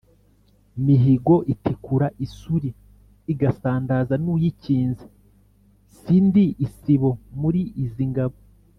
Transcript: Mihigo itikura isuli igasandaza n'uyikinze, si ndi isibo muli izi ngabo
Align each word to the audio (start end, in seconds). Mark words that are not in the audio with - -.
Mihigo 0.85 1.35
itikura 1.53 2.07
isuli 2.25 2.69
igasandaza 3.33 4.15
n'uyikinze, 4.23 5.05
si 5.97 6.15
ndi 6.27 6.45
isibo 6.65 7.09
muli 7.41 7.63
izi 7.85 8.05
ngabo 8.11 8.37